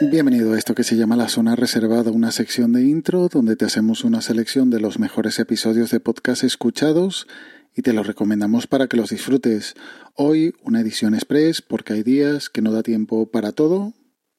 Bienvenido 0.00 0.52
a 0.52 0.58
esto 0.58 0.76
que 0.76 0.84
se 0.84 0.96
llama 0.96 1.16
la 1.16 1.28
zona 1.28 1.56
reservada, 1.56 2.12
una 2.12 2.30
sección 2.30 2.72
de 2.72 2.82
intro 2.84 3.26
donde 3.26 3.56
te 3.56 3.64
hacemos 3.64 4.04
una 4.04 4.22
selección 4.22 4.70
de 4.70 4.78
los 4.78 5.00
mejores 5.00 5.40
episodios 5.40 5.90
de 5.90 5.98
podcast 5.98 6.44
escuchados 6.44 7.26
y 7.74 7.82
te 7.82 7.92
los 7.92 8.06
recomendamos 8.06 8.68
para 8.68 8.86
que 8.86 8.96
los 8.96 9.10
disfrutes. 9.10 9.74
Hoy 10.14 10.54
una 10.62 10.80
edición 10.80 11.14
express 11.14 11.62
porque 11.62 11.94
hay 11.94 12.04
días 12.04 12.48
que 12.48 12.62
no 12.62 12.70
da 12.70 12.84
tiempo 12.84 13.28
para 13.32 13.50
todo 13.50 13.92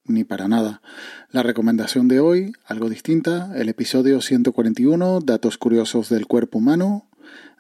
ni 0.05 0.23
para 0.23 0.48
nada. 0.48 0.82
La 1.30 1.44
recomendación 1.44 2.07
de 2.07 2.21
hoy, 2.21 2.54
algo 2.64 2.89
distinta, 2.89 3.52
el 3.54 3.68
episodio 3.68 4.21
141, 4.21 5.20
Datos 5.20 5.57
curiosos 5.57 6.07
del 6.07 6.26
cuerpo 6.26 6.60
humano, 6.60 7.09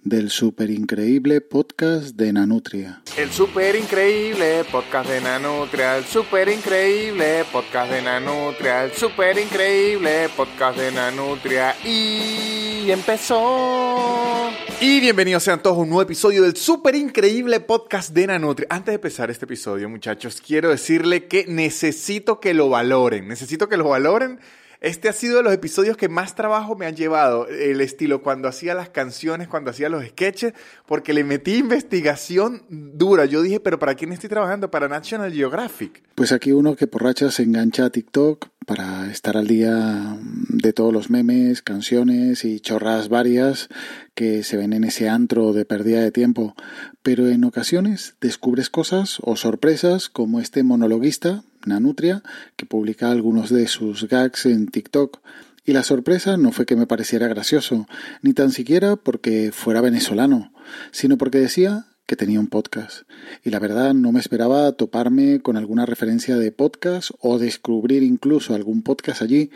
del 0.03 0.29
super 0.29 0.69
increíble 0.69 1.41
podcast 1.41 2.15
de 2.15 2.31
Nanutria. 2.31 3.01
El 3.17 3.29
super 3.31 3.75
increíble 3.75 4.63
podcast 4.71 5.09
de 5.09 5.21
Nanutria, 5.21 5.97
el 5.97 6.05
super 6.05 6.47
increíble 6.47 7.43
podcast 7.51 7.91
de 7.91 8.01
Nanutria, 8.01 8.85
el 8.85 8.93
super 8.93 9.37
increíble 9.37 10.29
podcast 10.35 10.77
de 10.77 10.91
Nanutria 10.91 11.75
y 11.83 12.89
empezó. 12.89 14.49
Y 14.79 15.01
bienvenidos 15.01 15.43
sean 15.43 15.61
todos 15.61 15.77
a 15.77 15.81
un 15.81 15.89
nuevo 15.89 16.01
episodio 16.01 16.43
del 16.43 16.55
super 16.55 16.95
increíble 16.95 17.59
podcast 17.59 18.13
de 18.13 18.27
Nanutria. 18.27 18.67
Antes 18.69 18.93
de 18.93 18.95
empezar 18.95 19.29
este 19.29 19.45
episodio, 19.45 19.89
muchachos, 19.89 20.41
quiero 20.45 20.69
decirle 20.69 21.27
que 21.27 21.45
necesito 21.47 22.39
que 22.39 22.53
lo 22.53 22.69
valoren, 22.69 23.27
necesito 23.27 23.67
que 23.67 23.77
lo 23.77 23.89
valoren 23.89 24.39
este 24.81 25.09
ha 25.09 25.13
sido 25.13 25.37
de 25.37 25.43
los 25.43 25.53
episodios 25.53 25.97
que 25.97 26.07
más 26.07 26.35
trabajo 26.35 26.75
me 26.75 26.85
han 26.85 26.95
llevado, 26.95 27.47
el 27.47 27.81
estilo 27.81 28.21
cuando 28.21 28.47
hacía 28.47 28.73
las 28.73 28.89
canciones, 28.89 29.47
cuando 29.47 29.71
hacía 29.71 29.89
los 29.89 30.05
sketches, 30.05 30.53
porque 30.85 31.13
le 31.13 31.23
metí 31.23 31.55
investigación 31.55 32.63
dura. 32.69 33.25
Yo 33.25 33.41
dije, 33.41 33.59
pero 33.59 33.77
¿para 33.77 33.95
quién 33.95 34.13
estoy 34.13 34.29
trabajando? 34.29 34.71
Para 34.71 34.87
National 34.87 35.33
Geographic. 35.33 36.03
Pues 36.15 36.31
aquí 36.31 36.53
uno 36.53 36.75
que 36.75 36.87
por 36.87 37.03
racha 37.03 37.29
se 37.29 37.43
engancha 37.43 37.85
a 37.85 37.89
TikTok 37.89 38.47
para 38.65 39.11
estar 39.11 39.35
al 39.35 39.47
día 39.47 40.17
de 40.47 40.73
todos 40.73 40.93
los 40.93 41.09
memes, 41.09 41.61
canciones 41.61 42.45
y 42.45 42.59
chorras 42.59 43.09
varias 43.09 43.67
que 44.13 44.43
se 44.43 44.57
ven 44.57 44.73
en 44.73 44.83
ese 44.83 45.09
antro 45.09 45.53
de 45.53 45.65
pérdida 45.65 46.01
de 46.01 46.11
tiempo. 46.11 46.55
Pero 47.01 47.27
en 47.27 47.43
ocasiones 47.43 48.15
descubres 48.21 48.69
cosas 48.69 49.17
o 49.23 49.35
sorpresas 49.35 50.07
como 50.07 50.39
este 50.39 50.63
monologuista 50.63 51.43
Nanutria, 51.65 52.23
que 52.55 52.65
publica 52.65 53.11
algunos 53.11 53.49
de 53.49 53.67
sus 53.67 54.07
gags 54.07 54.45
en 54.45 54.67
TikTok. 54.67 55.19
Y 55.65 55.73
la 55.73 55.83
sorpresa 55.83 56.37
no 56.37 56.51
fue 56.51 56.65
que 56.65 56.75
me 56.75 56.87
pareciera 56.87 57.27
gracioso, 57.27 57.87
ni 58.21 58.33
tan 58.33 58.51
siquiera 58.51 58.95
porque 58.95 59.51
fuera 59.51 59.81
venezolano, 59.81 60.51
sino 60.91 61.17
porque 61.17 61.39
decía 61.39 61.85
que 62.09 62.15
tenía 62.15 62.39
un 62.39 62.47
podcast. 62.47 63.03
Y 63.43 63.51
la 63.51 63.59
verdad 63.59 63.93
no 63.93 64.11
me 64.11 64.19
esperaba 64.19 64.71
toparme 64.71 65.41
con 65.41 65.57
alguna 65.57 65.85
referencia 65.85 66.37
de 66.37 66.51
podcast 66.51 67.11
o 67.19 67.37
descubrir 67.37 68.01
incluso 68.01 68.55
algún 68.55 68.81
podcast 68.81 69.21
allí. 69.21 69.51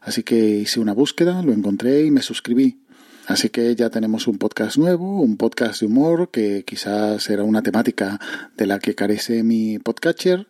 Así 0.00 0.24
que 0.24 0.58
hice 0.58 0.80
una 0.80 0.92
búsqueda, 0.92 1.40
lo 1.42 1.52
encontré 1.52 2.04
y 2.04 2.10
me 2.10 2.20
suscribí. 2.20 2.80
Así 3.26 3.48
que 3.48 3.74
ya 3.74 3.88
tenemos 3.90 4.26
un 4.26 4.38
podcast 4.38 4.76
nuevo, 4.76 5.20
un 5.20 5.36
podcast 5.36 5.80
de 5.80 5.86
humor 5.86 6.30
que 6.30 6.64
quizás 6.64 7.22
será 7.22 7.44
una 7.44 7.62
temática 7.62 8.20
de 8.56 8.66
la 8.66 8.80
que 8.80 8.94
carece 8.94 9.42
mi 9.44 9.78
podcatcher 9.78 10.48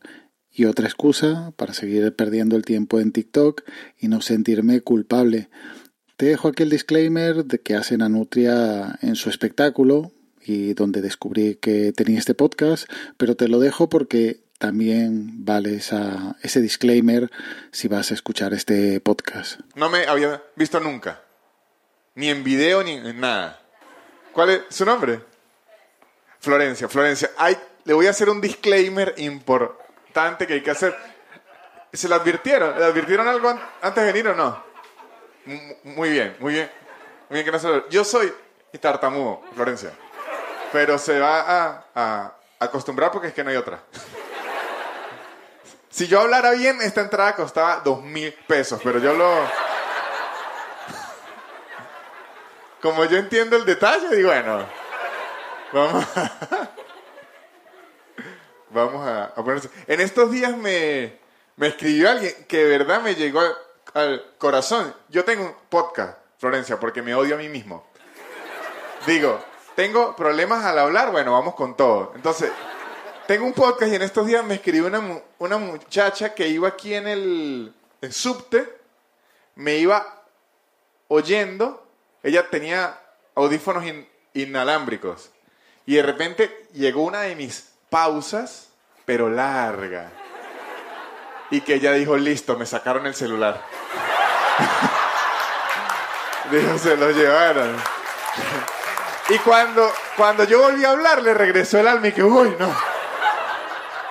y 0.54 0.66
otra 0.66 0.86
excusa 0.86 1.52
para 1.56 1.74
seguir 1.74 2.14
perdiendo 2.14 2.56
el 2.56 2.64
tiempo 2.64 3.00
en 3.00 3.10
TikTok 3.10 3.62
y 3.98 4.08
no 4.08 4.20
sentirme 4.20 4.80
culpable. 4.80 5.50
Te 6.16 6.26
dejo 6.26 6.48
aquí 6.48 6.62
el 6.62 6.70
disclaimer 6.70 7.44
de 7.44 7.60
que 7.60 7.74
hace 7.74 7.98
Nanutria 7.98 8.98
en 9.02 9.16
su 9.16 9.30
espectáculo 9.30 10.12
y 10.40 10.74
donde 10.74 11.02
descubrí 11.02 11.56
que 11.56 11.92
tenía 11.92 12.18
este 12.18 12.34
podcast, 12.34 12.88
pero 13.16 13.34
te 13.34 13.48
lo 13.48 13.58
dejo 13.58 13.88
porque 13.88 14.44
también 14.58 15.44
vale 15.44 15.74
esa, 15.74 16.36
ese 16.42 16.60
disclaimer 16.60 17.30
si 17.72 17.88
vas 17.88 18.12
a 18.12 18.14
escuchar 18.14 18.54
este 18.54 19.00
podcast. 19.00 19.60
No 19.74 19.90
me 19.90 20.06
había 20.06 20.40
visto 20.54 20.78
nunca, 20.78 21.22
ni 22.14 22.28
en 22.28 22.44
video 22.44 22.84
ni 22.84 22.92
en 22.92 23.18
nada. 23.18 23.60
¿Cuál 24.32 24.50
es 24.50 24.60
su 24.70 24.84
nombre? 24.84 25.20
Florencia, 26.38 26.88
Florencia. 26.88 27.30
Hay, 27.38 27.56
le 27.84 27.94
voy 27.94 28.06
a 28.06 28.10
hacer 28.10 28.28
un 28.28 28.40
disclaimer 28.40 29.14
que 30.46 30.54
hay 30.54 30.62
que 30.62 30.70
hacer. 30.70 30.96
¿Se 31.92 32.08
lo 32.08 32.14
advirtieron? 32.14 32.78
¿Le 32.78 32.84
advirtieron 32.84 33.26
algo 33.26 33.58
antes 33.82 34.04
de 34.04 34.12
venir 34.12 34.28
o 34.28 34.34
no? 34.34 34.64
Muy 35.84 36.10
bien, 36.10 36.36
muy 36.38 36.54
bien. 36.54 36.70
Muy 37.28 37.36
bien 37.36 37.44
que 37.44 37.52
no 37.52 37.58
se 37.58 37.68
lo... 37.68 37.88
Yo 37.88 38.04
soy 38.04 38.32
tartamudo, 38.80 39.42
Florencia. 39.54 39.92
Pero 40.72 40.98
se 40.98 41.18
va 41.18 41.40
a, 41.40 41.84
a 41.94 42.34
acostumbrar 42.58 43.10
porque 43.10 43.28
es 43.28 43.34
que 43.34 43.44
no 43.44 43.50
hay 43.50 43.56
otra. 43.56 43.80
Si 45.90 46.06
yo 46.08 46.20
hablara 46.20 46.52
bien, 46.52 46.80
esta 46.80 47.00
entrada 47.00 47.36
costaba 47.36 47.76
dos 47.76 48.02
mil 48.02 48.32
pesos, 48.32 48.80
pero 48.82 48.98
yo 48.98 49.14
lo... 49.14 49.32
Como 52.80 53.04
yo 53.04 53.16
entiendo 53.16 53.56
el 53.56 53.64
detalle, 53.64 54.14
digo, 54.14 54.28
bueno, 54.28 54.66
vamos. 55.72 56.04
Vamos 58.74 59.06
a, 59.06 59.32
ponerse. 59.36 59.70
En 59.86 60.00
estos 60.00 60.32
días 60.32 60.56
me, 60.56 61.16
escribió 61.60 62.10
alguien 62.10 62.34
que 62.48 62.58
de 62.58 62.78
verdad 62.78 63.00
me 63.02 63.14
llegó 63.14 63.40
al, 63.94 64.34
corazón. 64.38 64.92
Yo 65.08 65.24
tengo 65.24 65.44
un 65.44 65.54
podcast, 65.68 66.18
Florencia, 66.38 66.80
porque 66.80 67.00
me 67.00 67.14
odio 67.14 67.36
a 67.36 67.38
mí 67.38 67.48
mismo. 67.48 67.86
Digo, 69.06 69.40
tengo 69.76 70.16
problemas 70.16 70.64
al 70.64 70.80
hablar, 70.80 71.12
bueno, 71.12 71.30
vamos 71.32 71.54
con 71.54 71.76
todo. 71.76 72.12
Entonces, 72.16 72.50
tengo 73.28 73.46
un 73.46 73.52
podcast 73.52 73.92
y 73.92 73.94
en 73.94 74.02
estos 74.02 74.26
días 74.26 74.44
me 74.44 74.54
escribió 74.54 74.88
una, 74.88 75.20
una 75.38 75.56
muchacha 75.56 76.34
que 76.34 76.48
iba 76.48 76.66
aquí 76.66 76.94
en 76.94 77.06
el, 77.06 77.74
subte, 78.10 78.68
me 79.54 79.76
iba 79.76 80.24
oyendo, 81.06 81.86
ella 82.24 82.50
tenía 82.50 83.00
audífonos 83.36 83.84
inalámbricos 84.32 85.30
y 85.86 85.94
de 85.94 86.02
repente 86.02 86.66
llegó 86.72 87.04
una 87.04 87.20
de 87.20 87.36
mis 87.36 87.73
pausas, 87.94 88.70
pero 89.04 89.30
larga. 89.30 90.10
Y 91.50 91.60
que 91.60 91.74
ella 91.74 91.92
dijo, 91.92 92.16
listo, 92.16 92.58
me 92.58 92.66
sacaron 92.66 93.06
el 93.06 93.14
celular. 93.14 93.60
dijo, 96.50 96.76
se 96.76 96.96
lo 96.96 97.12
llevaron. 97.12 97.76
y 99.28 99.38
cuando, 99.38 99.88
cuando 100.16 100.42
yo 100.42 100.62
volví 100.62 100.84
a 100.84 100.90
hablar, 100.90 101.22
le 101.22 101.34
regresó 101.34 101.78
el 101.78 101.86
alma 101.86 102.08
y 102.08 102.12
que, 102.12 102.24
uy, 102.24 102.56
no. 102.58 102.74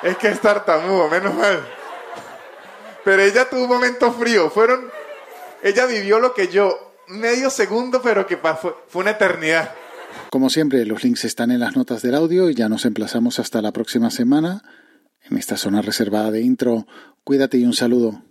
Es 0.01 0.15
que 0.15 0.29
es 0.29 0.39
tartamudo, 0.39 1.09
menos 1.09 1.33
mal. 1.33 1.67
Pero 3.03 3.21
ella 3.21 3.49
tuvo 3.49 3.63
un 3.63 3.69
momento 3.69 4.13
frío. 4.13 4.49
Fueron. 4.49 4.89
Ella 5.61 5.85
vivió 5.87 6.19
lo 6.19 6.33
que 6.33 6.47
yo, 6.47 6.93
medio 7.07 7.49
segundo, 7.49 8.01
pero 8.01 8.25
que 8.25 8.37
fue, 8.37 8.55
fue 8.87 9.01
una 9.01 9.11
eternidad. 9.11 9.75
Como 10.29 10.49
siempre, 10.49 10.85
los 10.85 11.03
links 11.03 11.25
están 11.25 11.51
en 11.51 11.59
las 11.59 11.75
notas 11.75 12.01
del 12.01 12.15
audio 12.15 12.49
y 12.49 12.55
ya 12.55 12.69
nos 12.69 12.85
emplazamos 12.85 13.39
hasta 13.39 13.61
la 13.61 13.71
próxima 13.71 14.09
semana. 14.09 14.63
En 15.21 15.37
esta 15.37 15.57
zona 15.57 15.81
reservada 15.81 16.31
de 16.31 16.41
intro, 16.41 16.85
cuídate 17.23 17.57
y 17.57 17.65
un 17.65 17.73
saludo. 17.73 18.23